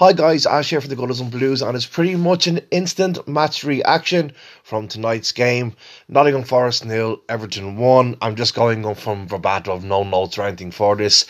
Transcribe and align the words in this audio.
Hi 0.00 0.14
guys, 0.14 0.46
Ash 0.46 0.70
here 0.70 0.80
for 0.80 0.88
the 0.88 0.96
Goodison 0.96 1.30
Blues, 1.30 1.60
and 1.60 1.76
it's 1.76 1.84
pretty 1.84 2.16
much 2.16 2.46
an 2.46 2.62
instant 2.70 3.28
match 3.28 3.64
reaction 3.64 4.32
from 4.62 4.88
tonight's 4.88 5.32
game. 5.32 5.74
Nottingham 6.08 6.44
Forest 6.44 6.86
nil, 6.86 7.20
Everton 7.28 7.76
one. 7.76 8.16
I'm 8.22 8.34
just 8.34 8.54
going 8.54 8.86
on 8.86 8.94
from 8.94 9.28
verbatim, 9.28 9.74
of 9.74 9.84
no 9.84 10.02
notes 10.02 10.38
or 10.38 10.44
anything 10.44 10.70
for 10.70 10.96
this. 10.96 11.26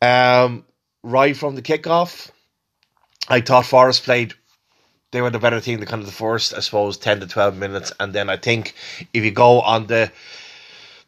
Um, 0.00 0.64
right 1.04 1.36
from 1.36 1.54
the 1.54 1.62
kickoff, 1.62 2.32
I 3.28 3.40
thought 3.40 3.66
Forest 3.66 4.02
played. 4.02 4.34
They 5.12 5.22
were 5.22 5.30
the 5.30 5.38
better 5.38 5.60
team. 5.60 5.78
The 5.78 5.86
kind 5.86 6.02
of 6.02 6.06
the 6.06 6.12
first, 6.12 6.54
I 6.54 6.58
suppose, 6.58 6.96
ten 6.96 7.20
to 7.20 7.28
twelve 7.28 7.56
minutes, 7.56 7.92
and 8.00 8.12
then 8.12 8.28
I 8.28 8.36
think 8.36 8.74
if 9.14 9.24
you 9.24 9.30
go 9.30 9.60
on 9.60 9.86
the 9.86 10.10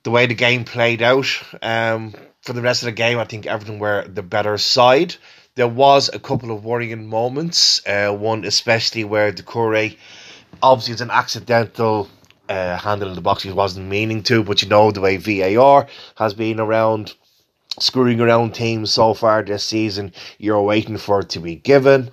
the 0.04 0.12
way 0.12 0.26
the 0.26 0.34
game 0.36 0.64
played 0.64 1.02
out, 1.02 1.26
um, 1.60 2.14
for 2.42 2.52
the 2.52 2.62
rest 2.62 2.82
of 2.82 2.86
the 2.86 2.92
game, 2.92 3.18
I 3.18 3.24
think 3.24 3.46
Everton 3.46 3.80
were 3.80 4.06
the 4.06 4.22
better 4.22 4.56
side 4.58 5.16
there 5.56 5.68
was 5.68 6.10
a 6.12 6.18
couple 6.18 6.50
of 6.50 6.64
worrying 6.64 7.06
moments. 7.06 7.80
Uh, 7.86 8.12
one 8.12 8.44
especially 8.44 9.04
where 9.04 9.32
Doucouré, 9.32 9.96
obviously 10.62 10.92
it's 10.92 11.00
an 11.00 11.10
accidental 11.10 12.08
uh, 12.48 12.76
handle 12.76 13.08
in 13.08 13.14
the 13.14 13.20
box. 13.20 13.42
He 13.42 13.52
wasn't 13.52 13.88
meaning 13.88 14.22
to, 14.24 14.42
but 14.42 14.62
you 14.62 14.68
know 14.68 14.90
the 14.90 15.00
way 15.00 15.16
VAR 15.16 15.86
has 16.16 16.34
been 16.34 16.60
around 16.60 17.14
screwing 17.78 18.20
around 18.20 18.54
teams 18.54 18.92
so 18.92 19.14
far 19.14 19.42
this 19.42 19.64
season. 19.64 20.12
You're 20.38 20.62
waiting 20.62 20.96
for 20.96 21.20
it 21.20 21.30
to 21.30 21.40
be 21.40 21.56
given. 21.56 22.10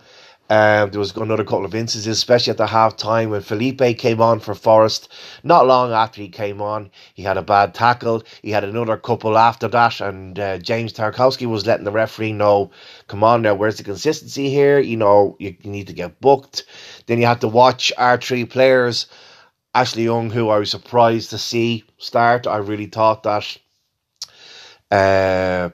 Um, 0.51 0.91
there 0.91 0.99
was 0.99 1.15
another 1.15 1.45
couple 1.45 1.63
of 1.63 1.73
instances, 1.73 2.07
especially 2.17 2.51
at 2.51 2.57
the 2.57 2.67
half 2.67 2.97
time 2.97 3.29
when 3.29 3.41
Felipe 3.41 3.97
came 3.97 4.19
on 4.19 4.41
for 4.41 4.53
Forest. 4.53 5.07
Not 5.45 5.65
long 5.65 5.93
after 5.93 6.21
he 6.21 6.27
came 6.27 6.61
on, 6.61 6.91
he 7.13 7.23
had 7.23 7.37
a 7.37 7.41
bad 7.41 7.73
tackle. 7.73 8.23
He 8.41 8.51
had 8.51 8.65
another 8.65 8.97
couple 8.97 9.37
after 9.37 9.69
that, 9.69 10.01
and 10.01 10.37
uh, 10.37 10.57
James 10.57 10.91
Tarkowski 10.91 11.45
was 11.45 11.65
letting 11.65 11.85
the 11.85 11.91
referee 11.91 12.33
know, 12.33 12.69
"Come 13.07 13.23
on 13.23 13.43
now, 13.43 13.55
where's 13.55 13.77
the 13.77 13.85
consistency 13.85 14.49
here? 14.49 14.77
You 14.77 14.97
know, 14.97 15.37
you, 15.39 15.55
you 15.61 15.71
need 15.71 15.87
to 15.87 15.93
get 15.93 16.19
booked." 16.19 16.65
Then 17.05 17.19
you 17.19 17.27
had 17.27 17.39
to 17.41 17.47
watch 17.47 17.93
our 17.97 18.17
three 18.17 18.43
players, 18.43 19.05
Ashley 19.73 20.03
Young, 20.03 20.31
who 20.31 20.49
I 20.49 20.59
was 20.59 20.69
surprised 20.69 21.29
to 21.29 21.37
see 21.37 21.85
start. 21.97 22.45
I 22.45 22.57
really 22.57 22.87
thought 22.87 23.23
that. 23.23 23.57
Uh, 24.91 25.69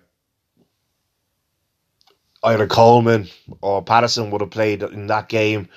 either 2.44 2.68
Coleman 2.68 3.28
or 3.62 3.84
Patterson 3.84 4.32
would 4.32 4.42
have 4.42 4.52
played 4.52 4.84
in 4.84 5.08
that 5.08 5.30
game. 5.30 5.70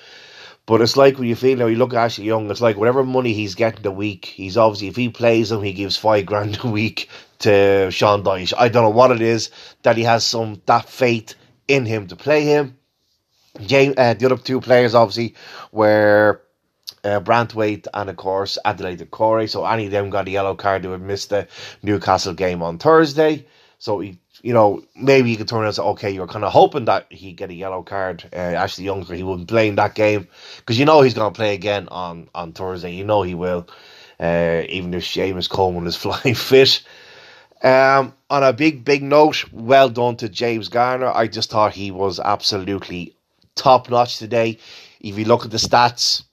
But 0.65 0.81
it's 0.81 0.95
like 0.95 1.17
when 1.17 1.27
you 1.27 1.35
feel 1.35 1.57
now 1.57 1.65
you 1.65 1.75
look 1.75 1.93
at 1.93 1.99
Ashley 1.99 2.25
Young, 2.25 2.49
it's 2.49 2.61
like 2.61 2.77
whatever 2.77 3.03
money 3.03 3.33
he's 3.33 3.55
getting 3.55 3.85
a 3.85 3.91
week, 3.91 4.25
he's 4.25 4.57
obviously 4.57 4.87
if 4.87 4.95
he 4.95 5.09
plays 5.09 5.51
him, 5.51 5.61
he 5.63 5.73
gives 5.73 5.97
five 5.97 6.25
grand 6.25 6.59
a 6.63 6.67
week 6.67 7.09
to 7.39 7.89
Sean 7.91 8.23
Dyche. 8.23 8.53
I 8.57 8.69
don't 8.69 8.83
know 8.83 8.89
what 8.89 9.11
it 9.11 9.21
is 9.21 9.49
that 9.81 9.97
he 9.97 10.03
has 10.03 10.23
some 10.23 10.61
that 10.67 10.87
faith 10.87 11.35
in 11.67 11.85
him 11.85 12.07
to 12.07 12.15
play 12.15 12.43
him. 12.43 12.77
James, 13.59 13.95
uh, 13.97 14.13
the 14.13 14.25
other 14.27 14.37
two 14.37 14.61
players 14.61 14.95
obviously 14.95 15.35
were 15.71 16.41
uh, 17.03 17.19
Branthwaite 17.19 17.87
and 17.93 18.09
of 18.09 18.15
course 18.15 18.57
Adelaide 18.63 19.09
Corey. 19.11 19.47
So 19.47 19.65
any 19.65 19.87
of 19.87 19.91
them 19.91 20.09
got 20.09 20.27
a 20.27 20.31
yellow 20.31 20.55
card 20.55 20.83
who 20.83 20.91
had 20.91 21.01
missed 21.01 21.31
the 21.31 21.47
Newcastle 21.81 22.33
game 22.33 22.61
on 22.61 22.77
Thursday. 22.77 23.45
So 23.79 23.99
he 23.99 24.19
you 24.41 24.53
know, 24.53 24.83
maybe 24.95 25.29
you 25.29 25.37
could 25.37 25.47
turn 25.47 25.59
around 25.59 25.67
and 25.67 25.75
say, 25.75 25.83
okay, 25.83 26.11
you're 26.11 26.27
kind 26.27 26.43
of 26.43 26.51
hoping 26.51 26.85
that 26.85 27.11
he'd 27.11 27.37
get 27.37 27.49
a 27.49 27.53
yellow 27.53 27.83
card. 27.83 28.23
Uh, 28.33 28.35
Ashley 28.35 28.85
Youngster, 28.85 29.13
he 29.13 29.23
wouldn't 29.23 29.47
play 29.47 29.67
in 29.67 29.75
that 29.75 29.95
game 29.95 30.27
because 30.57 30.79
you 30.79 30.85
know 30.85 31.01
he's 31.01 31.13
going 31.13 31.31
to 31.31 31.35
play 31.35 31.53
again 31.53 31.87
on, 31.89 32.29
on 32.33 32.53
Thursday. 32.53 32.93
You 32.93 33.05
know 33.05 33.21
he 33.21 33.35
will, 33.35 33.67
uh, 34.19 34.63
even 34.69 34.93
if 34.93 35.03
Seamus 35.03 35.49
Coleman 35.49 35.87
is 35.87 35.95
flying 35.97 36.35
fit. 36.35 36.83
Um, 37.63 38.15
on 38.29 38.43
a 38.43 38.53
big, 38.53 38.83
big 38.83 39.03
note, 39.03 39.45
well 39.51 39.89
done 39.89 40.15
to 40.17 40.29
James 40.29 40.69
Garner. 40.69 41.11
I 41.13 41.27
just 41.27 41.51
thought 41.51 41.73
he 41.73 41.91
was 41.91 42.19
absolutely 42.19 43.15
top 43.55 43.89
notch 43.89 44.17
today. 44.17 44.57
If 44.99 45.17
you 45.19 45.25
look 45.25 45.45
at 45.45 45.51
the 45.51 45.57
stats, 45.57 46.23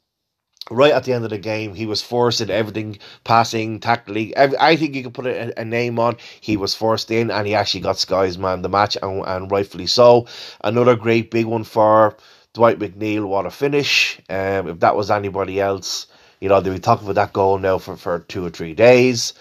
right 0.71 0.93
at 0.93 1.05
the 1.05 1.13
end 1.13 1.25
of 1.25 1.31
the 1.31 1.39
game, 1.39 1.75
he 1.75 1.87
was 1.87 2.03
forced 2.03 2.41
in 2.41 2.51
everything, 2.51 2.99
passing, 3.25 3.81
tackling. 3.81 4.33
I 4.37 4.77
think 4.77 4.95
you 4.95 5.03
could 5.03 5.15
put 5.15 5.27
a, 5.27 5.59
a, 5.61 5.65
name 5.65 5.99
on. 5.99 6.17
He 6.41 6.56
was 6.56 6.75
forced 6.75 7.11
in, 7.11 7.31
and 7.31 7.47
he 7.47 7.55
actually 7.55 7.81
got 7.81 7.99
Sky's 7.99 8.39
man 8.39 8.62
the 8.62 8.69
match, 8.69 8.97
and, 9.03 9.25
and 9.27 9.51
rightfully 9.51 9.87
so. 9.87 10.27
Another 10.62 10.97
great 10.97 11.31
big 11.31 11.47
one 11.47 11.65
for 11.65 12.17
Dwight 12.53 12.78
McNeil. 12.78 13.27
What 13.27 13.47
a 13.47 13.51
finish! 13.51 14.21
Um, 14.28 14.69
if 14.69 14.81
that 14.81 14.97
was 14.97 15.11
anybody 15.11 15.61
else, 15.61 16.07
you 16.41 16.49
know, 16.49 16.61
they'd 16.61 16.71
be 16.71 16.78
talking 16.78 17.07
about 17.07 17.15
that 17.15 17.33
goal 17.33 17.59
now 17.59 17.78
for, 17.78 17.97
for 17.97 18.21
two 18.21 18.45
or 18.45 18.51
three 18.51 18.75
days. 18.75 19.34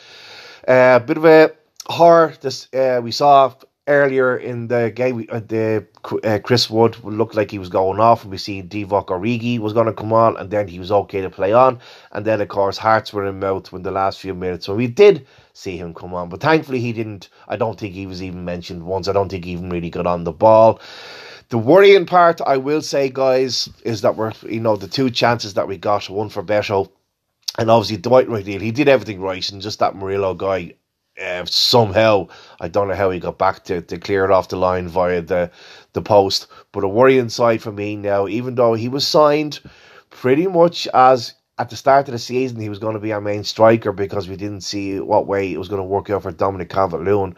A 0.67 0.71
uh, 0.71 0.99
bit 0.99 1.17
of 1.17 1.25
a 1.25 1.51
horror. 1.85 2.33
This 2.41 2.71
uh, 2.73 2.99
we 3.03 3.11
saw 3.11 3.53
earlier 3.87 4.37
in 4.37 4.67
the 4.67 4.91
game, 4.93 5.25
uh, 5.29 5.39
the 5.39 5.85
uh, 6.23 6.39
Chris 6.43 6.69
Wood 6.69 7.03
looked 7.03 7.35
like 7.35 7.49
he 7.49 7.59
was 7.59 7.69
going 7.69 7.99
off, 7.99 8.23
and 8.23 8.31
we 8.31 8.37
see 8.37 8.61
Divock 8.61 9.07
Origi 9.07 9.59
was 9.59 9.73
going 9.73 9.87
to 9.87 9.93
come 9.93 10.13
on, 10.13 10.37
and 10.37 10.51
then 10.51 10.67
he 10.67 10.79
was 10.79 10.91
okay 10.91 11.21
to 11.21 11.29
play 11.29 11.53
on, 11.53 11.79
and 12.11 12.25
then 12.25 12.41
of 12.41 12.47
course 12.49 12.77
hearts 12.77 13.13
were 13.13 13.25
in 13.25 13.39
mouth 13.39 13.71
when 13.71 13.83
the 13.83 13.91
last 13.91 14.19
few 14.19 14.33
minutes. 14.33 14.67
when 14.67 14.77
we 14.77 14.87
did 14.87 15.25
see 15.53 15.77
him 15.77 15.93
come 15.93 16.13
on, 16.13 16.29
but 16.29 16.41
thankfully 16.41 16.79
he 16.79 16.93
didn't. 16.93 17.29
I 17.47 17.55
don't 17.55 17.79
think 17.79 17.93
he 17.93 18.05
was 18.05 18.21
even 18.21 18.45
mentioned 18.45 18.83
once. 18.85 19.07
I 19.07 19.13
don't 19.13 19.29
think 19.29 19.45
he 19.45 19.51
even 19.51 19.69
really 19.69 19.89
got 19.89 20.07
on 20.07 20.23
the 20.23 20.31
ball. 20.31 20.79
The 21.49 21.57
worrying 21.57 22.05
part, 22.05 22.41
I 22.41 22.57
will 22.57 22.81
say, 22.81 23.09
guys, 23.09 23.69
is 23.83 24.01
that 24.01 24.17
we're 24.17 24.33
you 24.47 24.59
know 24.59 24.75
the 24.75 24.87
two 24.87 25.09
chances 25.09 25.53
that 25.53 25.67
we 25.67 25.77
got, 25.77 26.09
one 26.09 26.29
for 26.29 26.43
Beto, 26.43 26.89
and 27.57 27.71
obviously 27.71 27.97
Dwight 27.97 28.27
McNeil, 28.27 28.61
he 28.61 28.71
did 28.71 28.87
everything 28.87 29.21
right, 29.21 29.49
and 29.49 29.61
just 29.61 29.79
that 29.79 29.95
Murillo 29.95 30.33
guy 30.33 30.73
uh, 31.21 31.45
somehow 31.45 32.27
I 32.59 32.67
don't 32.67 32.87
know 32.87 32.95
how 32.95 33.09
he 33.11 33.19
got 33.19 33.37
back 33.37 33.63
to, 33.65 33.81
to 33.81 33.97
clear 33.97 34.25
it 34.25 34.31
off 34.31 34.49
the 34.49 34.57
line 34.57 34.87
via 34.87 35.21
the 35.21 35.51
the 35.93 36.01
post. 36.01 36.47
But 36.71 36.83
a 36.83 36.87
worrying 36.87 37.29
side 37.29 37.61
for 37.61 37.71
me 37.71 37.95
now, 37.95 38.27
even 38.27 38.55
though 38.55 38.73
he 38.73 38.87
was 38.87 39.07
signed 39.07 39.59
pretty 40.09 40.47
much 40.47 40.87
as 40.93 41.33
at 41.59 41.69
the 41.69 41.75
start 41.75 42.07
of 42.07 42.11
the 42.11 42.19
season 42.19 42.59
he 42.59 42.69
was 42.69 42.79
going 42.79 42.93
to 42.93 42.99
be 42.99 43.13
our 43.13 43.21
main 43.21 43.43
striker 43.43 43.91
because 43.91 44.29
we 44.29 44.35
didn't 44.35 44.61
see 44.61 44.99
what 44.99 45.27
way 45.27 45.51
it 45.51 45.57
was 45.57 45.69
going 45.69 45.81
to 45.81 45.87
work 45.87 46.09
out 46.09 46.23
for 46.23 46.31
Dominic 46.31 46.69
Calvert-Lewin. 46.69 47.35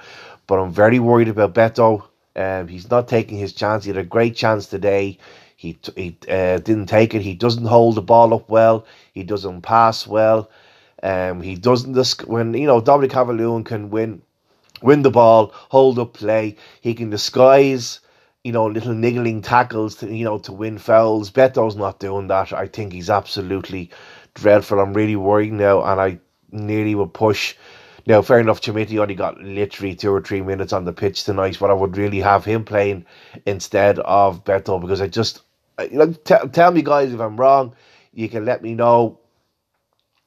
But 0.48 0.60
I'm 0.60 0.72
very 0.72 1.00
worried 1.00 1.30
about 1.30 1.54
Beto. 1.54 2.04
Um, 2.36 2.68
he's 2.68 2.90
not 2.90 3.08
taking 3.08 3.38
his 3.38 3.54
chance. 3.54 3.84
He 3.84 3.90
had 3.90 3.98
a 3.98 4.04
great 4.04 4.36
chance 4.36 4.66
today. 4.66 5.18
He 5.56 5.78
he 5.96 6.18
uh, 6.30 6.60
didn't 6.60 6.86
take 6.88 7.14
it. 7.14 7.22
He 7.22 7.34
doesn't 7.34 7.66
hold 7.66 7.96
the 7.96 8.02
ball 8.02 8.34
up 8.34 8.50
well. 8.50 8.86
He 9.14 9.24
doesn't 9.24 9.62
pass 9.62 10.08
well. 10.08 10.50
Um, 11.02 11.42
he 11.42 11.56
doesn't 11.56 11.94
this 11.94 12.18
when 12.26 12.54
you 12.54 12.68
know 12.68 12.82
Dominic 12.82 13.12
Calvert-Lewin 13.12 13.64
can 13.64 13.90
win 13.90 14.22
win 14.82 15.02
the 15.02 15.12
ball, 15.12 15.52
hold 15.54 16.00
up 16.00 16.14
play. 16.14 16.58
He 16.82 16.94
can 16.94 17.10
disguise 17.10 18.00
you 18.44 18.52
know 18.52 18.68
little 18.68 18.94
niggling 18.94 19.42
tackles 19.42 19.96
to 19.96 20.14
you 20.14 20.26
know 20.26 20.40
to 20.40 20.52
win 20.52 20.78
fouls. 20.78 21.32
Beto's 21.32 21.76
not 21.76 22.00
doing 22.00 22.28
that. 22.28 22.54
I 22.54 22.68
think 22.68 22.94
he's 22.94 23.10
absolutely 23.10 23.92
dreadful. 24.34 24.80
I'm 24.80 24.94
really 24.94 25.16
worried 25.16 25.54
now, 25.54 25.84
and 25.84 26.00
I 26.02 26.20
nearly 26.52 26.96
would 26.96 27.14
push. 27.14 27.56
Now, 28.08 28.22
fair 28.22 28.40
enough, 28.40 28.62
Chermiti 28.62 28.98
only 28.98 29.14
got 29.14 29.40
literally 29.40 29.94
two 29.94 30.12
or 30.12 30.22
three 30.22 30.42
minutes 30.42 30.74
on 30.74 30.86
the 30.86 30.94
pitch 30.94 31.26
tonight, 31.26 31.58
but 31.60 31.70
I 31.70 31.74
would 31.74 31.96
really 31.96 32.22
have 32.22 32.44
him 32.44 32.66
playing 32.66 33.06
instead 33.46 34.00
of 34.00 34.44
Beto 34.44 34.82
because 34.82 35.00
I 35.02 35.08
just, 35.08 35.42
like, 35.92 36.24
t- 36.24 36.48
tell 36.52 36.72
me, 36.72 36.82
guys, 36.82 37.14
if 37.14 37.20
I'm 37.20 37.38
wrong. 37.38 37.76
You 38.12 38.28
can 38.28 38.46
let 38.46 38.64
me 38.64 38.74
know 38.74 39.20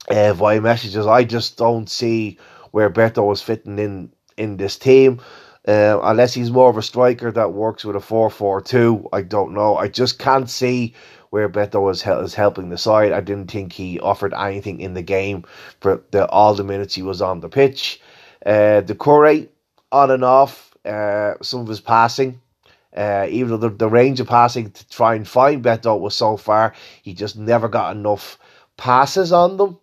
uh, 0.09 0.33
via 0.35 0.61
messages. 0.61 1.07
I 1.07 1.25
just 1.25 1.57
don't 1.57 1.89
see 1.89 2.39
where 2.71 2.91
Beto 2.91 3.33
is 3.33 3.43
fitting 3.43 3.79
in 3.79 4.13
in 4.37 4.57
this 4.57 4.79
team. 4.79 5.21
Uh, 5.67 6.01
unless 6.03 6.35
he's 6.35 6.51
more 6.51 6.69
of 6.71 6.77
a 6.77 6.83
striker 6.83 7.31
that 7.31 7.53
works 7.53 7.85
with 7.85 7.95
a 7.95 8.01
4 8.01 8.31
4 8.31 8.61
2. 8.61 9.09
I 9.13 9.23
don't 9.23 9.55
know. 9.55 9.77
I 9.77 9.89
just 9.89 10.19
can't 10.19 10.51
see 10.51 10.95
where 11.31 11.49
Beto 11.49 11.91
is, 11.91 12.05
is 12.05 12.35
helping 12.35 12.69
the 12.69 12.77
side. 12.77 13.13
I 13.13 13.21
didn't 13.21 13.51
think 13.51 13.73
he 13.73 14.01
offered 14.01 14.35
anything 14.35 14.81
in 14.81 14.95
the 14.95 15.03
game 15.03 15.45
for 15.81 16.03
the, 16.11 16.29
all 16.29 16.55
the 16.55 16.65
minutes 16.65 16.95
he 16.95 17.03
was 17.03 17.23
on 17.23 17.41
the 17.41 17.49
pitch. 17.49 18.01
Uh, 18.45 18.81
the 18.81 18.97
Corey, 18.97 19.49
on 19.93 20.11
and 20.11 20.25
off, 20.25 20.77
uh, 20.85 21.35
some 21.43 21.61
of 21.61 21.69
his 21.69 21.81
passing. 21.81 22.41
Uh, 22.95 23.27
even 23.31 23.49
though 23.49 23.69
the, 23.69 23.71
the 23.71 23.89
range 23.89 24.21
of 24.21 24.27
passing 24.27 24.71
to 24.71 24.89
try 24.89 25.15
and 25.15 25.27
find 25.27 25.65
Beto 25.65 25.99
was 25.99 26.15
so 26.15 26.37
far, 26.37 26.75
he 27.03 27.15
just 27.15 27.39
never 27.39 27.69
got 27.69 27.97
enough 27.97 28.39
passes 28.77 29.33
on 29.33 29.57
them. 29.57 29.79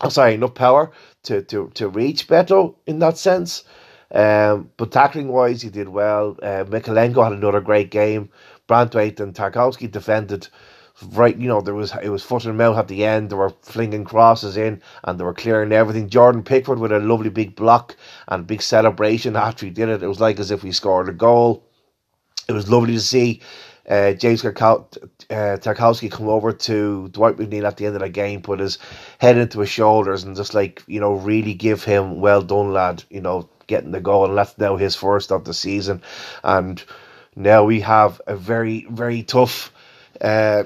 I'm 0.00 0.10
sorry, 0.10 0.34
enough 0.34 0.54
power 0.54 0.92
to, 1.24 1.42
to, 1.42 1.70
to 1.74 1.88
reach 1.88 2.28
Beto 2.28 2.74
in 2.86 2.98
that 2.98 3.18
sense. 3.18 3.64
Um, 4.12 4.70
but 4.76 4.92
tackling 4.92 5.28
wise, 5.28 5.62
he 5.62 5.70
did 5.70 5.88
well. 5.88 6.36
Uh, 6.42 6.64
Mykolenko 6.64 7.24
had 7.24 7.32
another 7.32 7.60
great 7.60 7.90
game. 7.90 8.30
Branthwaite 8.68 9.20
and 9.20 9.34
Tarkowski 9.34 9.90
defended 9.90 10.48
right. 11.12 11.36
You 11.36 11.48
know, 11.48 11.60
there 11.60 11.74
was 11.74 11.92
it 12.02 12.08
was 12.08 12.22
foot 12.22 12.44
and 12.44 12.58
mouth 12.58 12.76
at 12.76 12.88
the 12.88 13.04
end. 13.04 13.30
They 13.30 13.36
were 13.36 13.50
flinging 13.62 14.04
crosses 14.04 14.56
in 14.56 14.82
and 15.04 15.18
they 15.18 15.24
were 15.24 15.34
clearing 15.34 15.72
everything. 15.72 16.08
Jordan 16.08 16.42
Pickford 16.42 16.78
with 16.78 16.92
a 16.92 16.98
lovely 16.98 17.30
big 17.30 17.56
block 17.56 17.96
and 18.28 18.46
big 18.46 18.62
celebration 18.62 19.36
after 19.36 19.66
he 19.66 19.70
did 19.70 19.88
it. 19.88 20.02
It 20.02 20.08
was 20.08 20.20
like 20.20 20.38
as 20.38 20.50
if 20.50 20.62
we 20.62 20.72
scored 20.72 21.08
a 21.08 21.12
goal. 21.12 21.64
It 22.48 22.52
was 22.52 22.70
lovely 22.70 22.94
to 22.94 23.00
see 23.00 23.42
uh, 23.88 24.12
James 24.12 24.44
uh, 24.44 25.58
Tarkowski 25.58 26.10
come 26.10 26.28
over 26.28 26.52
to 26.52 27.08
Dwight 27.08 27.36
McNeil 27.36 27.64
at 27.64 27.76
the 27.76 27.86
end 27.86 27.96
of 27.96 28.02
the 28.02 28.08
game, 28.08 28.42
put 28.42 28.60
his 28.60 28.78
head 29.18 29.38
into 29.38 29.60
his 29.60 29.70
shoulders, 29.70 30.24
and 30.24 30.36
just 30.36 30.54
like 30.54 30.82
you 30.86 31.00
know, 31.00 31.14
really 31.14 31.54
give 31.54 31.84
him 31.84 32.20
well 32.20 32.42
done, 32.42 32.72
lad. 32.72 33.04
You 33.10 33.20
know, 33.20 33.48
getting 33.68 33.92
the 33.92 34.00
goal, 34.00 34.26
and 34.26 34.38
that's 34.38 34.58
now 34.58 34.76
his 34.76 34.96
first 34.96 35.32
of 35.32 35.44
the 35.44 35.54
season, 35.54 36.02
and 36.44 36.82
Now 37.36 37.64
we 37.64 37.80
have 37.80 38.20
a 38.26 38.36
very, 38.36 38.86
very 38.90 39.22
tough 39.22 39.72
uh, 40.20 40.64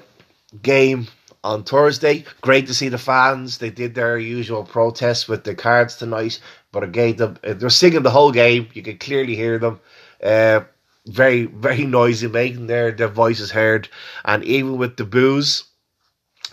game 0.63 1.09
on 1.45 1.65
Thursday. 1.65 2.25
Great 2.43 2.69
to 2.69 2.75
see 2.75 2.89
the 2.89 2.99
fans. 2.99 3.59
They 3.59 3.71
did 3.71 3.95
their 3.95 4.19
usual 4.19 4.65
protest 4.65 5.29
with 5.29 5.45
the 5.45 5.55
cards 5.55 5.97
tonight, 5.97 6.41
but 6.73 6.85
again, 6.85 7.39
they're 7.43 7.71
singing 7.71 8.03
the 8.03 8.11
whole 8.11 8.33
game. 8.33 8.69
You 8.75 8.83
can 8.83 8.99
clearly 8.99 9.37
hear 9.37 9.59
them. 9.59 9.81
Uh, 10.23 10.63
very, 11.07 11.47
very 11.47 11.85
noisy, 11.85 12.29
making 12.29 12.67
their, 12.67 12.93
their 12.93 13.09
voices 13.09 13.51
heard. 13.51 13.89
And 14.25 14.45
even 14.45 14.77
with 14.77 14.97
the 14.97 15.05
booze 15.05 15.65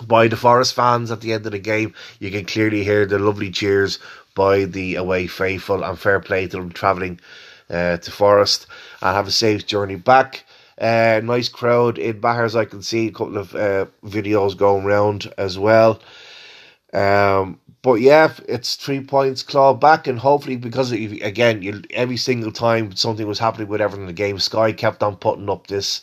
by 0.05 0.27
the 0.27 0.37
Forest 0.37 0.73
fans 0.73 1.11
at 1.11 1.21
the 1.21 1.33
end 1.33 1.45
of 1.45 1.51
the 1.51 1.59
game, 1.59 1.93
you 2.19 2.31
can 2.31 2.45
clearly 2.45 2.83
hear 2.83 3.05
the 3.05 3.19
lovely 3.19 3.51
cheers 3.51 3.99
by 4.35 4.65
the 4.65 4.95
away 4.95 5.27
faithful 5.27 5.83
and 5.83 5.97
fair 5.97 6.19
play 6.19 6.47
to 6.47 6.57
them 6.57 6.71
travelling 6.71 7.19
uh, 7.69 7.97
to 7.97 8.11
Forest 8.11 8.67
and 9.01 9.15
have 9.15 9.27
a 9.27 9.31
safe 9.31 9.65
journey 9.65 9.95
back. 9.95 10.45
Uh, 10.79 11.19
nice 11.23 11.49
crowd 11.49 11.97
in 11.97 12.21
Bahars, 12.21 12.55
I 12.55 12.65
can 12.65 12.83
see 12.83 13.07
a 13.07 13.11
couple 13.11 13.37
of 13.37 13.55
uh, 13.55 13.87
videos 14.05 14.55
going 14.55 14.85
around 14.85 15.33
as 15.37 15.57
well. 15.57 15.99
Um, 16.93 17.59
but 17.81 17.95
yeah, 17.95 18.33
it's 18.49 18.75
three 18.75 19.01
points 19.01 19.43
clawed 19.43 19.79
back, 19.79 20.07
and 20.07 20.19
hopefully, 20.19 20.57
because 20.57 20.91
of, 20.91 20.99
again, 20.99 21.61
you, 21.61 21.81
every 21.91 22.17
single 22.17 22.51
time 22.51 22.95
something 22.95 23.27
was 23.27 23.39
happening 23.39 23.67
with 23.69 23.81
everything 23.81 24.03
in 24.03 24.07
the 24.07 24.13
game, 24.13 24.39
Sky 24.39 24.73
kept 24.73 25.03
on 25.03 25.15
putting 25.17 25.49
up 25.49 25.67
this 25.67 26.01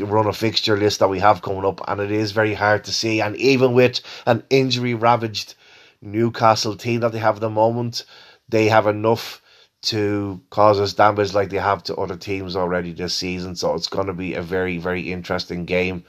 run 0.00 0.26
of 0.26 0.36
fixture 0.36 0.76
list 0.78 1.00
that 1.00 1.08
we 1.10 1.18
have 1.20 1.42
coming 1.42 1.66
up, 1.66 1.80
and 1.88 2.00
it 2.00 2.10
is 2.12 2.32
very 2.32 2.54
hard 2.54 2.84
to 2.84 2.92
see. 2.92 3.20
And 3.20 3.36
even 3.36 3.74
with 3.74 4.00
an 4.26 4.44
injury 4.50 4.94
ravaged 4.94 5.54
Newcastle 6.02 6.76
team 6.76 7.00
that 7.00 7.12
they 7.12 7.18
have 7.18 7.36
at 7.36 7.40
the 7.42 7.50
moment, 7.50 8.04
they 8.48 8.68
have 8.68 8.86
enough 8.86 9.42
to 9.82 10.40
cause 10.50 10.80
us 10.80 10.94
damage 10.94 11.34
like 11.34 11.50
they 11.50 11.58
have 11.58 11.82
to 11.84 11.96
other 11.96 12.16
teams 12.16 12.56
already 12.56 12.92
this 12.92 13.14
season. 13.14 13.56
So 13.56 13.74
it's 13.74 13.88
going 13.88 14.06
to 14.08 14.14
be 14.14 14.34
a 14.34 14.42
very, 14.42 14.78
very 14.78 15.12
interesting 15.12 15.64
game. 15.66 16.04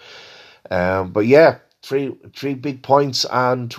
Um, 0.71 1.12
but 1.12 1.25
yeah, 1.27 1.59
three 1.83 2.15
three 2.36 2.53
big 2.53 2.83
points 2.83 3.25
and 3.31 3.75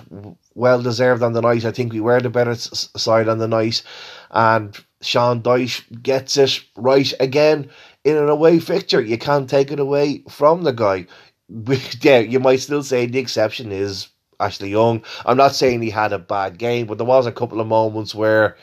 well 0.55 0.81
deserved 0.81 1.23
on 1.23 1.33
the 1.33 1.41
night. 1.41 1.65
I 1.65 1.71
think 1.71 1.93
we 1.93 1.99
were 1.99 2.21
the 2.21 2.29
better 2.29 2.55
side 2.55 3.27
on 3.27 3.39
the 3.39 3.47
night, 3.47 3.83
and 4.31 4.77
Sean 5.01 5.41
Dyche 5.41 5.83
gets 6.01 6.37
it 6.37 6.61
right 6.75 7.11
again 7.19 7.69
in 8.03 8.17
an 8.17 8.29
away 8.29 8.59
fixture. 8.59 9.01
You 9.01 9.17
can't 9.17 9.49
take 9.49 9.71
it 9.71 9.79
away 9.79 10.23
from 10.29 10.63
the 10.63 10.73
guy. 10.73 11.07
yeah, 12.01 12.19
you 12.19 12.39
might 12.39 12.59
still 12.59 12.83
say 12.83 13.05
the 13.05 13.19
exception 13.19 13.71
is 13.71 14.09
Ashley 14.39 14.69
Young. 14.69 15.03
I'm 15.25 15.37
not 15.37 15.55
saying 15.55 15.81
he 15.81 15.89
had 15.89 16.13
a 16.13 16.19
bad 16.19 16.57
game, 16.57 16.87
but 16.87 16.97
there 16.97 17.07
was 17.07 17.25
a 17.25 17.31
couple 17.31 17.61
of 17.61 17.67
moments 17.67 18.15
where 18.15 18.57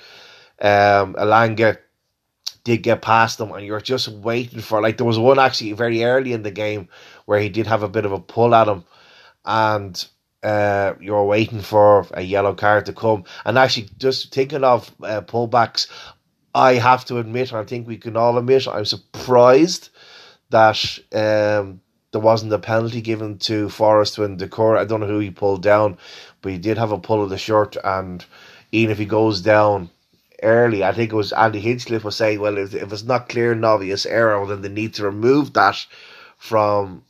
um, 0.60 1.14
Elanga 1.14 1.78
did 2.64 2.78
get 2.82 3.02
past 3.02 3.40
him, 3.40 3.52
and 3.52 3.64
you're 3.64 3.80
just 3.80 4.08
waiting 4.08 4.60
for 4.60 4.80
like 4.80 4.96
there 4.96 5.06
was 5.06 5.18
one 5.18 5.38
actually 5.38 5.72
very 5.72 6.04
early 6.04 6.32
in 6.32 6.42
the 6.42 6.50
game 6.50 6.88
where 7.26 7.40
he 7.40 7.48
did 7.48 7.66
have 7.66 7.82
a 7.82 7.88
bit 7.88 8.04
of 8.04 8.12
a 8.12 8.20
pull 8.20 8.54
at 8.54 8.68
him, 8.68 8.84
and 9.44 10.06
uh, 10.42 10.94
you're 11.00 11.24
waiting 11.24 11.60
for 11.60 12.06
a 12.12 12.22
yellow 12.22 12.54
card 12.54 12.86
to 12.86 12.92
come. 12.92 13.24
And 13.44 13.58
actually, 13.58 13.88
just 13.98 14.32
thinking 14.32 14.64
of 14.64 14.90
uh, 15.02 15.20
pullbacks, 15.22 15.88
I 16.54 16.74
have 16.74 17.04
to 17.06 17.18
admit, 17.18 17.52
I 17.52 17.64
think 17.64 17.86
we 17.86 17.96
can 17.96 18.16
all 18.16 18.38
admit, 18.38 18.66
I'm 18.66 18.84
surprised 18.84 19.90
that 20.50 20.98
um, 21.12 21.80
there 22.12 22.20
wasn't 22.20 22.52
a 22.52 22.58
penalty 22.58 23.00
given 23.00 23.38
to 23.38 23.68
Forest 23.68 24.18
when 24.18 24.36
Doucouré. 24.36 24.78
I 24.78 24.84
don't 24.84 25.00
know 25.00 25.06
who 25.06 25.20
he 25.20 25.30
pulled 25.30 25.62
down, 25.62 25.96
but 26.42 26.52
he 26.52 26.58
did 26.58 26.78
have 26.78 26.90
a 26.90 26.98
pull 26.98 27.22
of 27.22 27.30
the 27.30 27.38
shirt, 27.38 27.76
and 27.84 28.24
even 28.72 28.90
if 28.90 28.98
he 28.98 29.06
goes 29.06 29.40
down 29.40 29.90
early. 30.42 30.82
I 30.82 30.92
think 30.92 31.12
it 31.12 31.16
was 31.16 31.32
Andy 31.32 31.60
Hinchcliffe 31.60 32.04
was 32.04 32.16
saying, 32.16 32.40
well, 32.40 32.58
if, 32.58 32.74
if 32.74 32.92
it's 32.92 33.02
not 33.02 33.28
clear 33.28 33.52
and 33.52 33.64
obvious 33.64 34.06
error, 34.06 34.44
then 34.46 34.62
they 34.62 34.68
need 34.68 34.94
to 34.94 35.04
remove 35.04 35.52
that 35.52 35.84
from, 36.38 37.04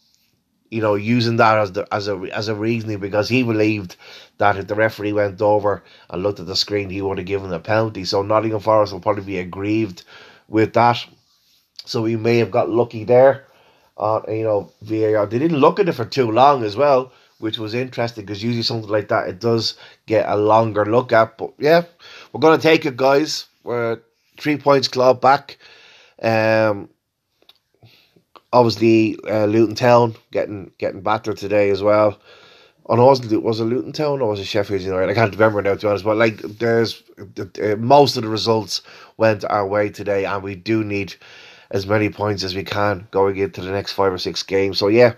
you 0.70 0.80
know, 0.80 0.94
using 0.94 1.36
that 1.36 1.58
as 1.58 1.72
the 1.72 1.86
as 1.92 2.08
a 2.08 2.16
as 2.32 2.48
a 2.48 2.54
reasoning 2.54 2.98
because 2.98 3.28
he 3.28 3.42
believed 3.42 3.96
that 4.38 4.56
if 4.56 4.68
the 4.68 4.74
referee 4.74 5.12
went 5.12 5.42
over 5.42 5.82
and 6.08 6.22
looked 6.22 6.40
at 6.40 6.46
the 6.46 6.56
screen, 6.56 6.88
he 6.88 7.02
would 7.02 7.18
have 7.18 7.26
given 7.26 7.52
a 7.52 7.58
penalty. 7.58 8.04
So 8.04 8.22
Nottingham 8.22 8.60
Forest 8.60 8.92
will 8.92 9.00
probably 9.00 9.24
be 9.24 9.38
aggrieved 9.38 10.04
with 10.48 10.72
that. 10.74 11.04
So 11.84 12.02
we 12.02 12.16
may 12.16 12.38
have 12.38 12.50
got 12.50 12.70
lucky 12.70 13.04
there. 13.04 13.46
Uh, 13.98 14.22
you 14.28 14.44
know, 14.44 14.72
VAR. 14.80 15.26
They 15.26 15.38
didn't 15.38 15.58
look 15.58 15.78
at 15.78 15.88
it 15.88 15.92
for 15.92 16.06
too 16.06 16.30
long 16.30 16.64
as 16.64 16.74
well, 16.74 17.12
which 17.38 17.58
was 17.58 17.74
interesting 17.74 18.24
because 18.24 18.42
usually 18.42 18.62
something 18.62 18.88
like 18.88 19.08
that 19.08 19.28
it 19.28 19.40
does 19.40 19.76
get 20.06 20.28
a 20.28 20.36
longer 20.36 20.86
look 20.86 21.12
at. 21.12 21.36
But 21.36 21.52
yeah, 21.58 21.82
we're 22.32 22.56
to 22.56 22.62
take 22.62 22.86
it, 22.86 22.96
guys. 22.96 23.46
We're 23.62 24.00
three 24.38 24.56
points 24.56 24.88
club 24.88 25.20
back. 25.20 25.58
Um, 26.22 26.88
obviously, 28.52 29.16
uh, 29.28 29.46
Luton 29.46 29.74
Town 29.74 30.14
getting 30.30 30.72
getting 30.78 31.02
battered 31.02 31.36
today 31.36 31.70
as 31.70 31.82
well. 31.82 32.20
No, 32.88 33.06
wasn't 33.06 33.30
it 33.32 33.42
was 33.42 33.60
it 33.60 33.64
Luton 33.64 33.92
Town 33.92 34.20
or 34.20 34.30
was 34.30 34.40
it 34.40 34.46
Sheffield 34.46 34.80
United? 34.80 35.10
I 35.10 35.14
can't 35.14 35.32
remember 35.32 35.62
now 35.62 35.74
to 35.74 35.80
be 35.80 35.86
honest. 35.86 36.04
But 36.04 36.16
like, 36.16 36.38
there's 36.38 37.02
uh, 37.18 37.76
most 37.76 38.16
of 38.16 38.24
the 38.24 38.28
results 38.28 38.82
went 39.16 39.44
our 39.44 39.66
way 39.66 39.90
today, 39.90 40.24
and 40.24 40.42
we 40.42 40.56
do 40.56 40.82
need 40.82 41.14
as 41.70 41.86
many 41.86 42.10
points 42.10 42.42
as 42.42 42.54
we 42.54 42.64
can 42.64 43.06
going 43.12 43.36
into 43.36 43.60
the 43.60 43.70
next 43.70 43.92
five 43.92 44.12
or 44.12 44.18
six 44.18 44.42
games. 44.42 44.78
So 44.78 44.88
yeah, 44.88 45.14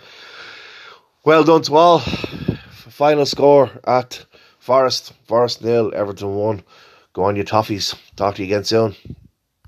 well 1.25 1.45
done 1.45 1.63
to 1.63 1.77
all. 1.77 2.01
Final 2.71 3.25
score 3.25 3.71
at 3.85 4.27
Forest, 4.59 5.15
Forest 5.27 5.65
nil, 5.65 5.93
Everton 5.95 6.35
one. 6.35 6.63
Go 7.15 7.25
on, 7.25 7.37
your 7.37 7.45
toffees. 7.45 7.95
Talk 8.17 8.35
to 8.37 8.43
you 8.43 8.49
again 8.49 8.65
soon. 8.65 8.95